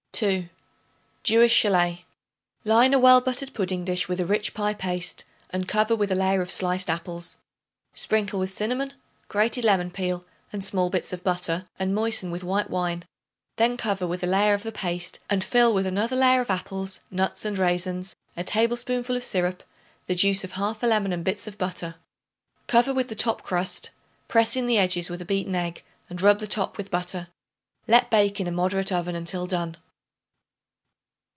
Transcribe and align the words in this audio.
2. 0.21 0.49
Jewish 1.23 1.63
Shallét. 1.63 2.03
Line 2.63 2.93
a 2.93 2.99
well 2.99 3.21
buttered 3.21 3.55
pudding 3.55 3.83
dish 3.83 4.07
with 4.07 4.19
a 4.19 4.25
rich 4.25 4.53
pie 4.53 4.75
paste 4.75 5.23
and 5.49 5.67
cover 5.67 5.95
with 5.95 6.11
a 6.11 6.15
layer 6.15 6.43
of 6.43 6.51
sliced 6.51 6.91
apples. 6.91 7.37
Sprinkle 7.93 8.39
with 8.39 8.53
cinnamon, 8.53 8.93
grated 9.29 9.63
lemon 9.63 9.89
peel 9.89 10.23
and 10.53 10.63
small 10.63 10.91
bits 10.91 11.11
of 11.11 11.23
butter, 11.23 11.65
and 11.79 11.95
moisten 11.95 12.29
with 12.29 12.43
white 12.43 12.69
wine; 12.69 13.03
then 13.55 13.75
cover 13.77 14.05
with 14.05 14.21
a 14.23 14.27
layer 14.27 14.53
of 14.53 14.61
the 14.61 14.71
paste 14.71 15.17
and 15.27 15.43
fill 15.43 15.73
with 15.73 15.87
another 15.87 16.15
layer 16.15 16.41
of 16.41 16.51
apples, 16.51 16.99
nuts 17.09 17.43
and 17.43 17.57
raisins, 17.57 18.15
a 18.37 18.43
tablespoonful 18.43 19.15
of 19.15 19.23
syrup, 19.23 19.63
the 20.05 20.13
juice 20.13 20.43
of 20.43 20.51
1/2 20.51 20.83
lemon 20.83 21.13
and 21.13 21.23
bits 21.23 21.47
of 21.47 21.57
butter. 21.57 21.95
Cover 22.67 22.93
with 22.93 23.09
the 23.09 23.15
top 23.15 23.41
crust; 23.41 23.89
press 24.27 24.55
in 24.55 24.67
the 24.67 24.77
edges 24.77 25.09
with 25.09 25.21
a 25.23 25.25
beaten 25.25 25.55
egg, 25.55 25.81
and 26.11 26.21
rub 26.21 26.37
the 26.37 26.45
top 26.45 26.77
with 26.77 26.91
butter. 26.91 27.29
Let 27.87 28.11
bake 28.11 28.39
in 28.39 28.45
a 28.45 28.51
moderate 28.51 28.91
oven 28.91 29.15
until 29.15 29.47
done. 29.47 29.77